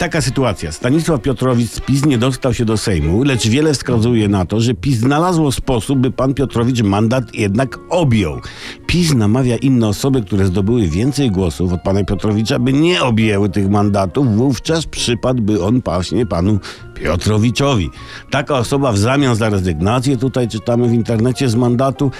[0.00, 0.72] Taka sytuacja.
[0.72, 4.74] Stanisław Piotrowicz z PiS nie dostał się do Sejmu, lecz wiele wskazuje na to, że
[4.74, 8.40] PiS znalazło sposób, by pan Piotrowicz mandat jednak objął.
[8.86, 13.70] PiS namawia inne osoby, które zdobyły więcej głosów od pana Piotrowicza, by nie objęły tych
[13.70, 14.36] mandatów.
[14.36, 16.58] Wówczas przypadłby on właśnie panu
[17.02, 17.90] Piotrowiczowi.
[18.30, 22.10] Taka osoba w zamian za rezygnację, tutaj czytamy w internecie z mandatu,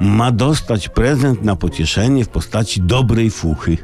[0.00, 3.76] ma dostać prezent na pocieszenie w postaci dobrej fuchy.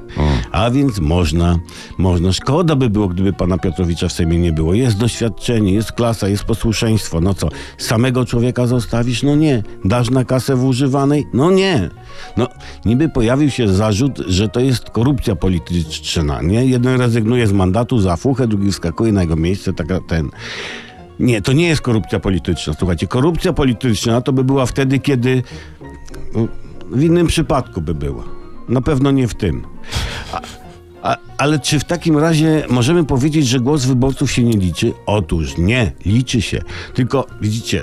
[0.53, 1.59] A więc można,
[1.99, 2.33] można.
[2.33, 4.75] Szkoda by było, gdyby pana Piotrowicza w Sejmie nie było.
[4.75, 7.21] Jest doświadczenie, jest klasa, jest posłuszeństwo.
[7.21, 9.23] No co, samego człowieka zostawisz?
[9.23, 9.63] No nie.
[9.85, 11.27] Dasz na kasę w używanej?
[11.35, 11.91] No nie.
[12.37, 12.49] No,
[12.85, 16.67] niby pojawił się zarzut, że to jest korupcja polityczna, nie?
[16.67, 20.31] Jeden rezygnuje z mandatu za fuchę, drugi wskakuje na jego miejsce, taka ten...
[21.21, 22.75] Nie, to nie jest korupcja polityczna.
[22.79, 25.43] Słuchajcie, korupcja polityczna to by była wtedy, kiedy
[26.35, 26.49] no,
[26.91, 28.25] w innym przypadku by była.
[28.69, 29.65] Na pewno nie w tym.
[30.33, 30.41] A,
[31.03, 34.93] a, ale czy w takim razie możemy powiedzieć, że głos wyborców się nie liczy?
[35.07, 36.63] Otóż nie, liczy się.
[36.95, 37.83] Tylko widzicie,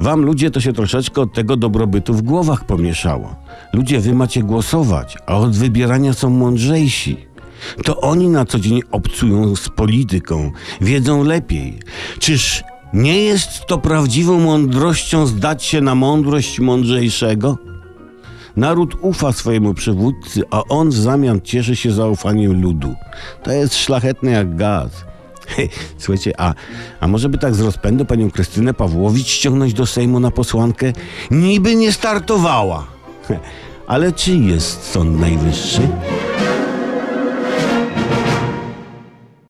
[0.00, 3.36] wam ludzie to się troszeczkę od tego dobrobytu w głowach pomieszało.
[3.72, 7.26] Ludzie, wy macie głosować, a od wybierania są mądrzejsi.
[7.84, 11.78] To oni na co dzień obcują z polityką, wiedzą lepiej.
[12.18, 17.58] Czyż nie jest to prawdziwą mądrością zdać się na mądrość mądrzejszego?
[18.56, 22.94] Naród ufa swojemu przywódcy, a on w zamian cieszy się zaufaniem ludu.
[23.42, 24.90] To jest szlachetne jak gaz.
[25.98, 26.54] Słuchajcie, a,
[27.00, 30.92] a może by tak z rozpędu panią Krystynę Pawłowicz ściągnąć do Sejmu na posłankę?
[31.30, 32.86] Niby nie startowała.
[33.86, 35.88] Ale czy jest Sąd Najwyższy?